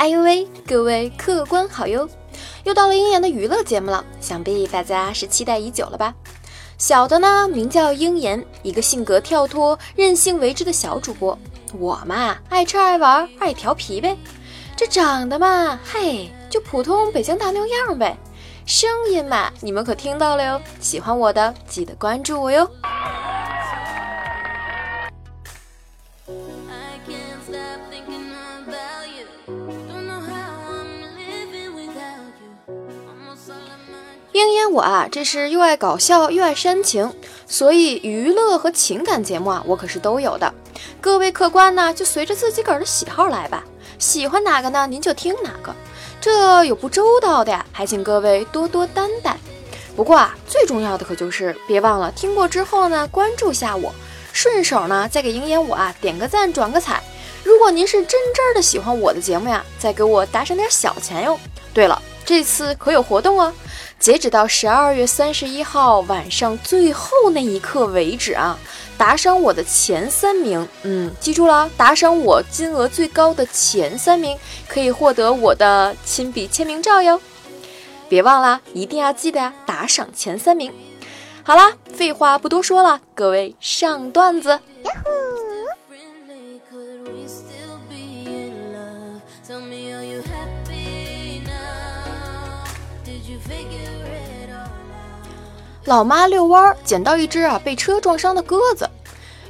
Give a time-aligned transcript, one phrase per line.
[0.00, 2.08] 哎呦喂，各位客官好哟！
[2.64, 6.14] 又到了鹰眼的娱乐节目了，想必大家是期待已久了吧？
[6.78, 11.38] 小的呢，名叫鹰眼，一个性格跳脱、任性为之的小主播。
[11.78, 14.16] 我嘛，爱吃爱玩爱调皮呗。
[14.74, 18.16] 这长得嘛，嘿，就普通北京大妞样呗。
[18.64, 20.62] 声音嘛，你们可听到了哟。
[20.80, 22.66] 喜欢我的，记得关注我哟。
[34.70, 37.12] 我啊，这是又爱搞笑又爱煽情，
[37.46, 40.52] 所以娱乐和情感节目啊，我可是都有的。
[41.00, 43.64] 各位客官呢，就随着自己个儿的喜好来吧，
[43.98, 45.74] 喜欢哪个呢，您就听哪个。
[46.20, 49.36] 这有不周到的呀，还请各位多多担待。
[49.96, 53.92] 不过啊，最重要的可就是别忘了听过之后呢，关注下我，
[54.32, 57.02] 顺手呢再给鹰眼我啊点个赞，转个彩。
[57.42, 61.38] 如果您是真真的喜欢我的节目呀，再给我打赏点小钱哟。
[61.74, 63.52] 对了，这次可有活动哦。
[64.00, 68.58] 截止到十二月三十一号晚上最后那一刻为止啊，
[68.96, 77.20] 打赏我的前三名，嗯，记住了，打赏我金额最高的前三名可以获得我的亲笔签名照哟。
[78.08, 80.72] 别忘了，一定要记得打赏前三名。
[81.42, 84.58] 好啦，废话不多说了，各位上段子。
[95.90, 98.88] 老妈遛弯儿捡到一只啊被车撞伤的鸽子，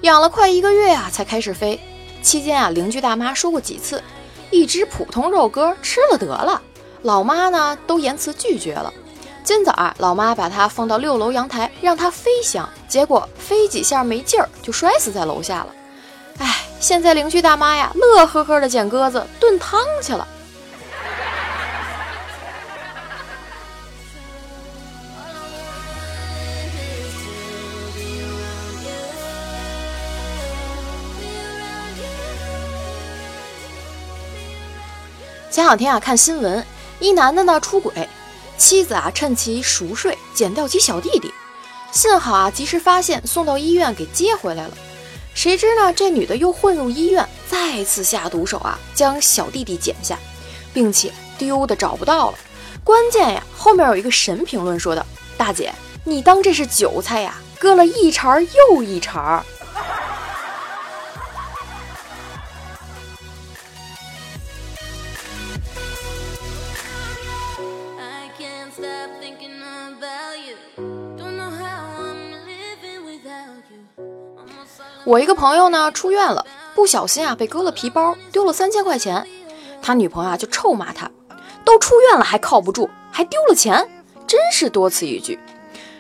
[0.01, 1.79] 养了快一个月啊才开始飞。
[2.23, 4.03] 期间啊邻居大妈说过几次，
[4.51, 6.63] 一只普通肉鸽吃了得了。
[7.03, 8.91] 老妈呢都言辞拒绝了。
[9.45, 15.67] 今早啊老妈把它放到六楼阳台让它飞翔，结果飞几下没劲儿就摔死在楼下了。
[16.39, 20.27] 哎，现在邻居大妈呀乐呵呵的捡鸽子炖汤去了。
[35.71, 36.67] 两天啊，看新闻，
[36.99, 37.93] 一男的呢出轨，
[38.59, 41.33] 妻子啊趁其熟睡剪掉其小弟弟，
[41.93, 44.75] 幸好啊及时发现，送到医院给接回来了。
[45.33, 50.19] 谁知呢，这女的又混入医院，再次下毒手啊，将小弟弟剪下，
[50.75, 52.39] 并且丢的找不到了。
[52.83, 55.07] 关键呀，后面有一个神评论说的
[55.39, 57.37] ：“大姐，你当这是韭菜呀？
[57.61, 59.41] 割了一茬又一茬。”
[75.11, 79.27] 我一个朋友呢出院了，不小心啊被割了皮包，丢了三千块钱。
[79.83, 81.11] 他女朋友啊就臭骂他，
[81.65, 83.91] 都出院了还靠不住，还丢了钱，
[84.29, 85.37] 真是多此一举。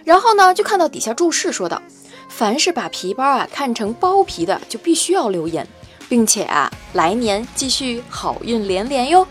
[0.04, 1.82] 然后呢就看到底下注释说道：
[2.28, 5.66] 凡是把皮包啊看成包皮的，就必须要留言，
[6.08, 9.26] 并且啊来年继续好运连连哟。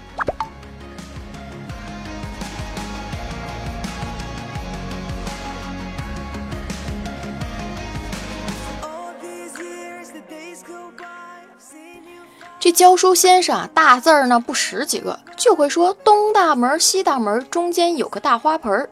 [12.59, 18.89] 这教书先生啊，大字儿呢不识几个，就会说东大门西大门中间有个大花盆儿。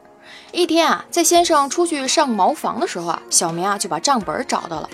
[0.53, 4.89] 一天啊，在先生出去上茅房的时候啊，小明啊就把账本找到了，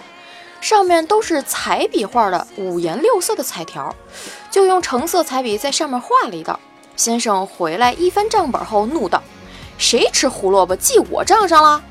[0.60, 3.96] 上面都是彩笔画的五颜六色的彩条，
[4.50, 6.60] 就用橙色彩笔在上面画了一道。
[6.96, 9.22] 先生回来一翻账本后，怒道
[9.78, 11.84] ：“谁吃胡萝卜记我账上了？”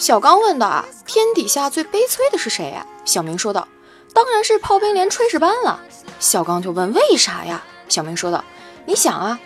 [0.00, 3.68] 小刚问道：“啊，天底下最悲催的是谁呀？”小明说道
[4.14, 5.78] ：“当然是炮兵连炊事班了。”
[6.18, 8.42] 小刚就问：“为啥呀？”小明说道
[8.86, 9.38] ：“你想啊，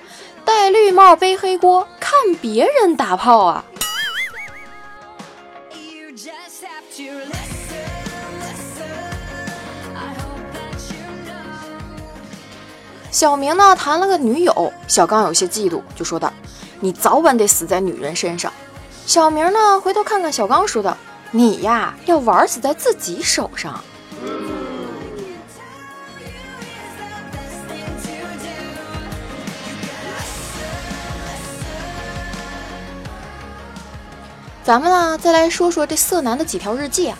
[0.44, 3.64] 戴绿帽背黑锅，看别人打炮啊。”
[13.10, 16.32] 小明呢谈了个女友，小刚有些嫉妒，就说道
[16.78, 18.52] ：“你早晚得死在女人身上。”
[19.06, 20.96] 小明呢，回头看看小刚，说道
[21.30, 23.78] ：“你呀，要玩死在自己手上。”
[34.64, 37.18] 咱们呢，再来说说这色男的几条日记啊。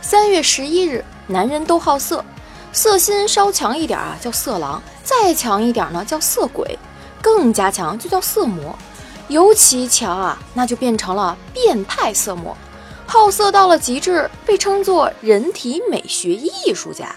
[0.00, 2.24] 三月十一日，男人都好色，
[2.72, 6.76] 色心稍强一点啊，叫色狼；再强一点呢，叫色鬼。
[7.22, 8.76] 更加强就叫色魔，
[9.28, 12.56] 尤其强啊，那就变成了变态色魔，
[13.06, 17.14] 好色到了极致，被称作人体美学艺术家。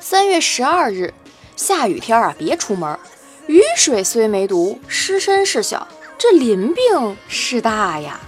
[0.00, 1.14] 三月十二日，
[1.56, 2.98] 下雨天啊，别出门。
[3.46, 5.88] 雨水虽没毒，湿身是小，
[6.18, 8.20] 这淋病是大呀。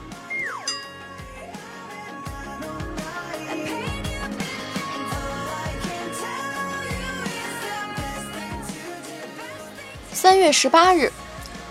[10.25, 11.13] 三月十八日，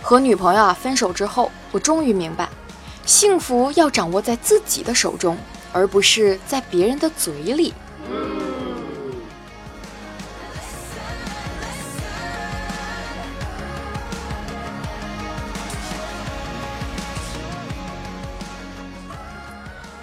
[0.03, 2.47] 和女朋友啊分手之后，我终于明白，
[3.03, 5.35] 幸福要掌握在自己的手中，
[5.71, 7.73] 而不是在别人的嘴里。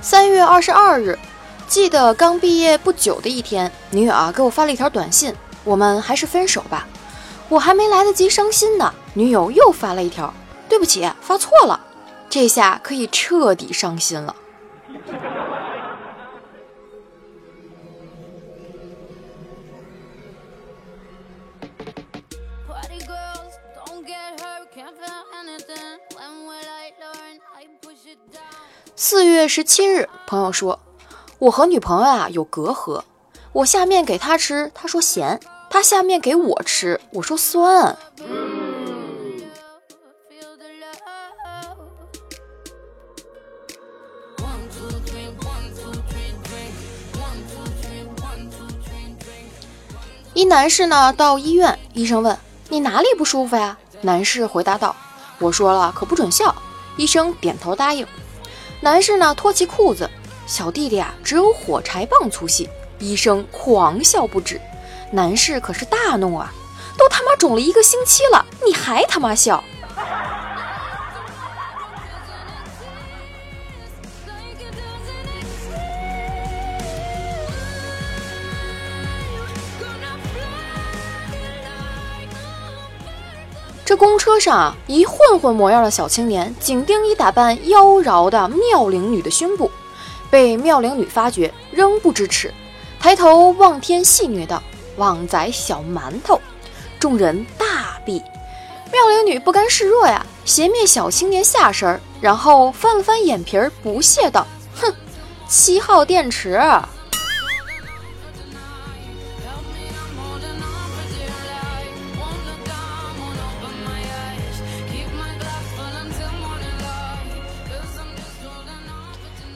[0.00, 1.16] 三月二十二日，
[1.68, 5.32] 记得刚毕业不久的一天，女友啊给我发了一条短信
[5.62, 6.88] ：“我们还是分手吧。”
[7.50, 10.32] 我还没来得及伤心呢，女友又发了一条
[10.70, 11.80] ：“对不起，发错了。”
[12.30, 14.36] 这下可以彻底伤心了。
[28.94, 30.78] 四月十七日，朋友说，
[31.40, 33.02] 我和女朋友啊有隔阂，
[33.52, 35.36] 我下面给她吃，她说咸；
[35.72, 37.96] 他下面给我吃，我说酸。
[50.34, 52.36] 一男士呢到医院，医生问
[52.68, 53.78] 你哪里不舒服呀？
[54.00, 54.96] 男士回答道
[55.38, 56.52] ：“我说了，可不准笑。”
[56.98, 58.04] 医生点头答应。
[58.80, 60.10] 男士呢脱其裤子，
[60.48, 62.68] 小弟弟啊只有火柴棒粗细，
[62.98, 64.60] 医生狂笑不止。
[65.12, 66.52] 男士可是大怒啊，
[66.96, 69.62] 都他妈肿了一个星期了，你还他妈笑！
[83.84, 89.68] 这公车上，一混混模样的小青年紧盯一打扮妖娆的妙龄女的胸部，
[90.30, 92.54] 被妙龄女发觉，仍不知耻，
[93.00, 94.62] 抬头望天戏谑道
[95.00, 96.38] ：“旺仔小馒头！”
[97.00, 98.22] 众人大毙。
[98.92, 104.94] 妙龄女不甘示弱呀，斜灭小青年下身，然后翻了翻眼皮儿，不屑道：“哼，
[105.48, 106.60] 七号电池。”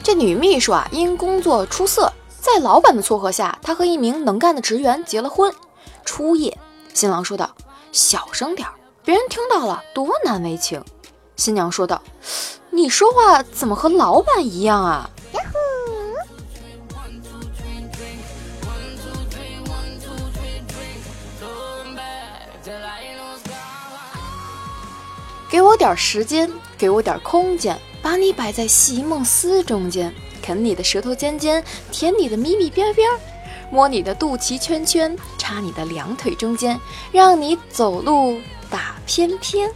[0.01, 2.13] 这女秘书啊，因工作出色，
[2.45, 5.51] 在老板的撮合下，他和一名能干的职员结了婚。
[6.03, 6.55] 初夜，
[6.93, 7.49] 新郎说道
[7.91, 10.79] ：“小声点儿，别人听到了多难为情。”
[11.37, 11.99] 新娘说道
[12.69, 15.09] ：“你说话怎么和老板一样啊？”
[25.49, 27.75] 给我点时间，给我点空间。
[28.03, 30.13] 把你摆在席梦思中间，
[30.45, 33.09] 啃你的舌头尖尖，舔你的咪咪边边，
[33.71, 36.79] 摸你的肚脐圈圈，插你的两腿中间，
[37.11, 39.71] 让你走路打翩翩。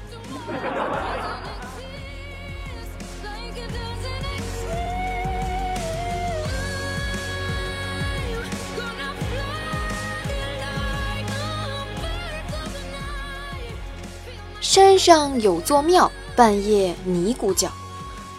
[14.62, 17.72] 山上有座庙，半夜尼姑叫。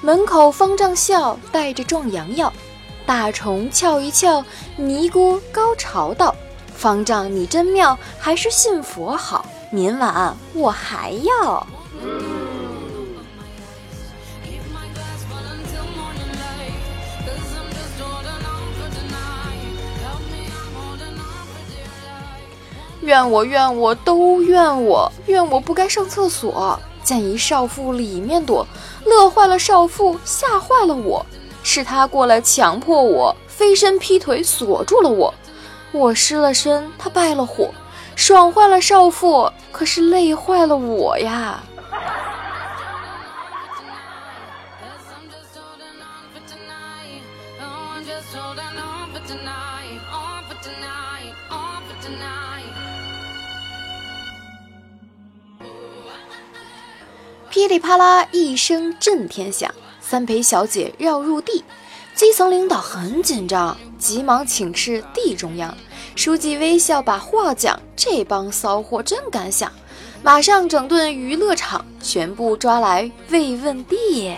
[0.02, 2.50] 门口方丈笑，带着壮阳药。
[3.04, 4.42] 大虫翘一翘，
[4.76, 6.34] 尼姑高潮道
[6.74, 9.44] ：“方丈你真妙，还是信佛好。
[9.70, 11.66] 明晚我还要。”
[23.02, 26.80] 怨我怨我都怨我，怨我不该上厕所。
[27.02, 28.64] 见一少妇里面躲，
[29.04, 31.24] 乐坏了少妇，吓坏了我。
[31.62, 35.32] 是他过来强迫我，飞身劈腿锁住了我。
[35.92, 37.70] 我失了身，他败了火，
[38.16, 41.62] 爽坏了少妇，可是累坏了我呀。
[57.60, 61.62] 噼里啪啦一声震天响，三陪小姐绕入地，
[62.14, 65.76] 基层领导很紧张，急忙请示地中央。
[66.16, 69.70] 书记微笑把话讲，这帮骚货真敢想，
[70.22, 74.34] 马上整顿娱乐场，全部抓来慰问地。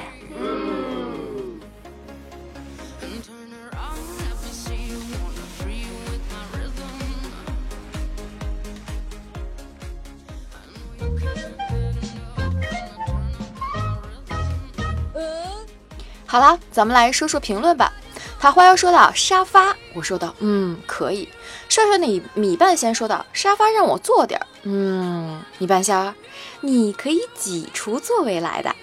[16.33, 17.93] 好了，咱们来说说评论吧。
[18.41, 21.29] 桃花妖说道：“沙发。”我说道：“嗯，可以。”
[21.69, 26.15] 帅帅的米半仙说道：“沙发让我坐点儿。”嗯，米半仙，
[26.63, 28.75] 你可以挤出座位来的。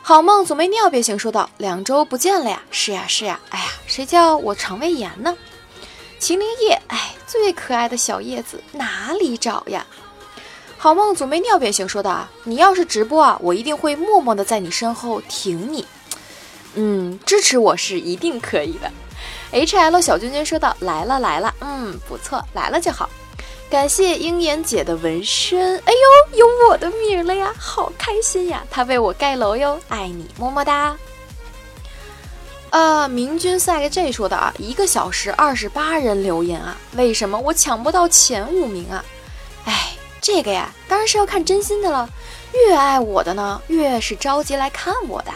[0.00, 5.36] 好梦总被尿憋醒说道：“两周不见了呀！”是呀是呀，哎呀，谁叫我肠胃炎呢？
[6.18, 9.86] 秦灵叶，哎，最可爱的小叶子哪里找呀？
[10.78, 15.86] 好梦总被尿憋醒说道：“啊，你要是直播啊，我一定会默默的在你身后挺你。”
[16.74, 18.90] 嗯，支持我是一定可以的。
[19.52, 23.08] H L 小君君说道：“来了来了，嗯，不错，来了就好。
[23.70, 28.64] 感谢鹰眼姐的纹身，哎呦，有我的名了呀，好开心呀！
[28.70, 30.96] 她为我盖楼哟，爱你，么么哒。”
[32.70, 39.04] 呃，明君赛个 J 说的啊，一个小时二十八人留言啊，为什么我抢不到前五名啊？
[39.64, 42.08] 哎，这个呀，当然是要看真心的了，
[42.52, 45.30] 越爱我的呢，越是着急来看我的。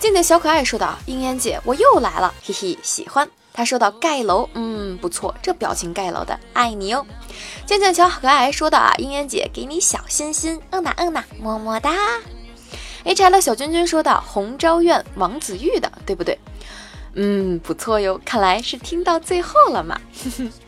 [0.00, 7.04] 静静小可爱说道：“鹰眼姐，我又来了，嘿嘿，喜欢。”他说道：“盖楼，嗯，不错，这表情盖楼的，爱你哦。”
[7.66, 11.92] 静静小可爱说道：“啊，鹰眼姐，给你小心心，嗯呐嗯呐，么么哒。
[13.04, 16.38] ”H L 小君君说道：“红昭愿王子玉的，对不对？
[17.12, 20.00] 嗯，不错哟，看来是听到最后了嘛。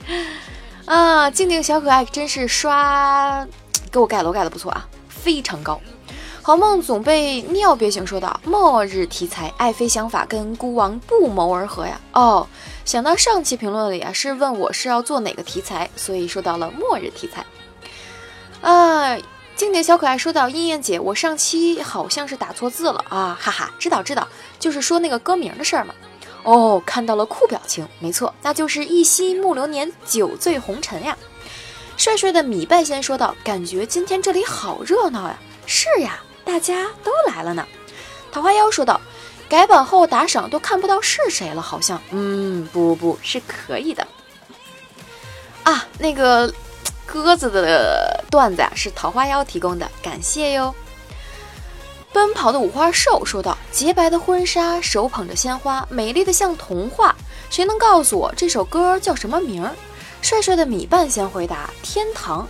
[0.85, 3.47] 啊，静静小可爱真是刷，
[3.91, 5.81] 给我盖楼盖的不错啊，非常高。”
[6.45, 12.45] 好梦总被尿憋醒，说道：“末日题材，爱妃想法跟孤王不谋而合呀。”哦，
[12.85, 17.47] 想到上期评论里啊是问我是要做哪个题材，所以说到了末日题材。
[18.61, 19.17] 啊，
[19.55, 24.27] 经典小可爱说到：“燕燕姐，我上期好像是打错字了啊，哈哈，知道知道，
[24.59, 25.95] 就是说那个歌名的事儿嘛。”
[26.43, 31.17] 哦，看到了酷表情，没错，那就是一夕暮流年，酒醉红尘呀。
[31.97, 36.21] 帅帅的米半仙说道：“感觉今天这里好热闹呀。”是呀。
[36.45, 37.67] 大家都来了呢，
[38.31, 39.01] 桃花妖说道
[39.49, 42.01] ：“改版后打赏都看不到是谁了，好像……
[42.11, 44.07] 嗯，不不不是可以的
[45.63, 45.87] 啊。
[45.99, 46.53] 那个
[47.07, 50.75] 鸽子的段子啊，是桃花妖提供的，感谢哟。”
[52.13, 57.17] 奔跑的五花兽说道：“洁白的婚纱，手捧着鲜花，美丽的像童话。
[57.49, 59.75] 谁能告诉我这首歌叫什么名儿？”
[60.21, 62.47] 帅帅的米半仙回答：“天堂。”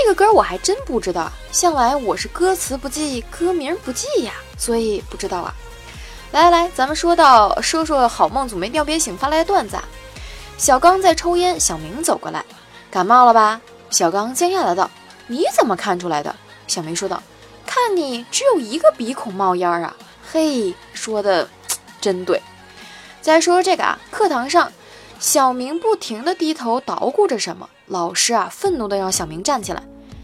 [0.00, 5.52] 这个歌我还真不知道，向来我是歌词不记，歌名不记呀，所以不知道啊。
[6.30, 9.74] 来来来，咱们说到说说好梦总没尿憋醒发来的段子。
[9.74, 9.82] 啊。
[10.56, 12.44] 小刚在抽烟，小明走过来，
[12.92, 13.60] 感冒了吧？
[13.90, 14.88] 小刚惊讶的道
[15.26, 16.32] ：“你怎么看出来的？”
[16.68, 17.20] 小明说道
[17.66, 19.92] ：“看你只有一个鼻孔冒烟啊。”
[20.32, 21.48] 嘿，说的
[22.00, 22.40] 真对。
[23.20, 24.72] 再说说这个啊，课堂上。
[25.20, 29.82] 小明不停地低头捣鼓着什么，老师啊愤怒地让小明站起来。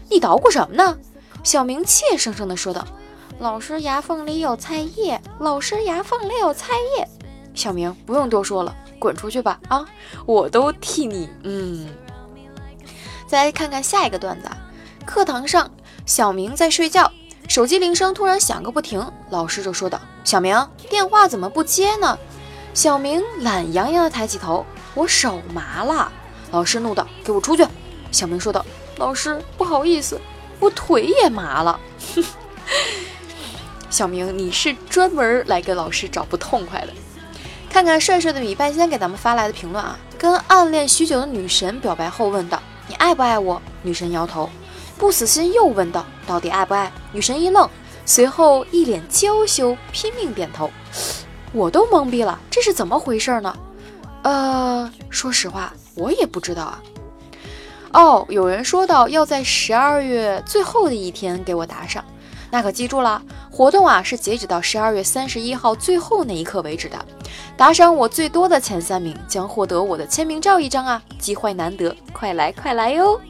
[0.09, 0.97] 你捣鼓什么呢？
[1.43, 2.85] 小明怯生生地说道
[3.39, 7.07] ：“老师牙缝里有菜叶，老师牙缝里有菜叶。”
[7.53, 9.59] 小明不用多说了，滚出去吧！
[9.67, 9.85] 啊，
[10.25, 11.29] 我都替你……
[11.43, 11.89] 嗯。
[13.27, 14.49] 再来看看下一个段子。
[15.05, 15.69] 课堂上，
[16.05, 17.11] 小明在睡觉，
[17.49, 22.17] 手机铃声突然响个不停，老师就说道：“小明，电话怎么不接呢？”
[22.73, 24.65] 小明懒洋洋地抬起头。
[24.95, 26.11] 我手麻了，
[26.51, 27.63] 老师怒道：“给我出去！”
[28.11, 28.65] 小明说道
[28.97, 30.19] ：“老师，不好意思，
[30.59, 31.79] 我腿也麻了。
[33.91, 36.87] ”小明，你是专门来给老师找不痛快的？
[37.69, 44.49] 看看帅帅的米半仙给咱们发来的评论啊，跟暗恋许久的女神表白后问道：“你爱不爱我？”女神摇头。
[44.97, 47.69] 不死心又问道：“到底爱不爱？”女神一愣，
[48.05, 50.71] 随后一脸娇羞，拼命点头。
[51.51, 53.53] 我都懵逼了，这是怎么回事呢？
[54.25, 56.81] 呃，说实话，我也不知道啊。
[57.93, 62.03] 哦，有人说到要在十二月最后的一天给我打赏，
[62.49, 66.97] 那可记住了，活动啊是截止到十二月三十一号最后那一刻为止的。
[67.55, 73.21] 打赏我最多的前三名将获得我的签名照一张啊，机会难得，快来快来哟！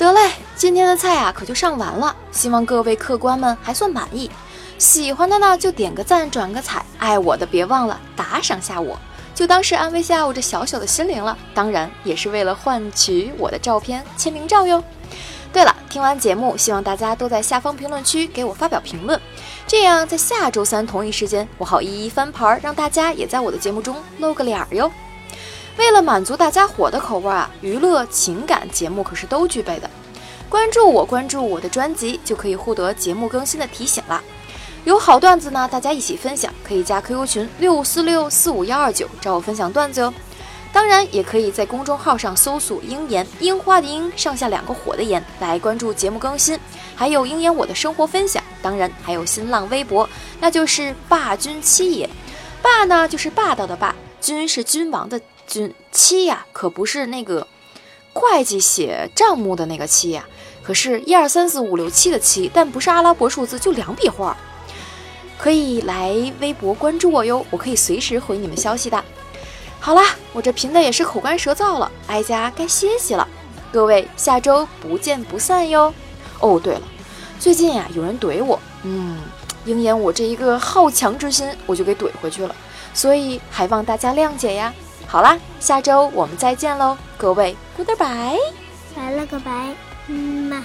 [0.00, 4.30] 得嘞，今天的菜啊可就上完了，希望各位客官们还算满意。
[4.78, 8.98] 喜欢的呢就点个赞转个彩，爱我的别忘了打赏下我，
[9.34, 11.36] 就当是安慰下我这小小的心灵了。
[11.52, 14.82] 当然也是为了换取我的照片签名照哟。
[15.52, 19.20] 对了，听完节目，希望大家都在下方评论区给我发表评论，
[19.66, 24.90] 这样在下周三同一时间，我好一一翻牌，让大家也在我的节目中露个脸儿哟。
[25.76, 29.88] 为了满足大家伙的口味啊，娱乐、情感节目可是都具备的。
[30.48, 34.22] 关注我，关注我的专辑，就可以获得节目更新的提醒啦。
[34.84, 40.12] 有好段子呢，大家一起分享，可以加 QQ 群六五四六四五幺二九找我分享段子哟。
[40.72, 46.58] 当然，也可以在公众号上搜索“鹰言樱花的樱”，上下两个火的言来关注节目更新，
[46.94, 48.42] 还有鹰言我的生活分享。
[48.62, 50.08] 当然，还有新浪微博，
[50.40, 52.08] 那就是霸君七爷。
[52.62, 57.46] 霸呢，就是霸道的霸；君是君王的君；七呀，可不是那个
[58.12, 60.24] 会计写账目的那个七呀，
[60.62, 64.36] 可是一二三四五六七的七，但不是阿拉伯数字，就两笔画。
[65.36, 69.04] 可以来微博关注我哟，我可以随时回你们消息的。
[69.80, 73.26] 好啦，我这贫的也是口干舌燥了，哀家该歇息了。
[73.72, 75.92] 各位，下周不见不散哟。
[76.40, 76.82] 哦，对了，
[77.38, 79.18] 最近呀有人怼我，嗯，
[79.64, 82.54] 鹰眼我这一个好强之心，我就给怼回去了，
[82.92, 84.72] 所以还望大家谅解呀。
[85.10, 88.38] 好啦，下周我们再见喽，各位，Goodbye，
[88.94, 89.74] 拜了个拜，
[90.06, 90.64] 嗯嘛。